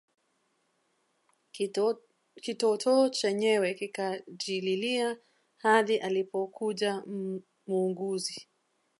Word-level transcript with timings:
Kitotoo 2.43 3.07
chenyewe 3.09 3.73
kikajililia 3.73 5.17
hadi 5.57 5.97
alipokuja 5.97 7.03
muuguzi 7.67 8.47